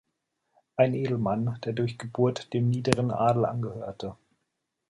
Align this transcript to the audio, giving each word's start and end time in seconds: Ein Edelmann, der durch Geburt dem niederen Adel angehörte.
Ein 0.77 0.95
Edelmann, 0.95 1.59
der 1.63 1.73
durch 1.73 1.99
Geburt 1.99 2.53
dem 2.53 2.69
niederen 2.71 3.11
Adel 3.11 3.45
angehörte. 3.45 4.15